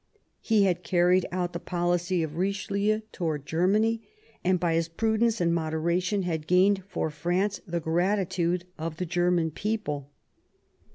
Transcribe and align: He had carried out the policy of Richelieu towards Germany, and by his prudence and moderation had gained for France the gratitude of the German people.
He 0.41 0.63
had 0.63 0.81
carried 0.83 1.27
out 1.31 1.53
the 1.53 1.59
policy 1.59 2.23
of 2.23 2.35
Richelieu 2.35 3.01
towards 3.11 3.43
Germany, 3.45 4.01
and 4.43 4.59
by 4.59 4.73
his 4.73 4.87
prudence 4.87 5.39
and 5.39 5.53
moderation 5.53 6.23
had 6.23 6.47
gained 6.47 6.83
for 6.87 7.11
France 7.11 7.61
the 7.67 7.79
gratitude 7.79 8.65
of 8.79 8.97
the 8.97 9.05
German 9.05 9.51
people. 9.51 10.09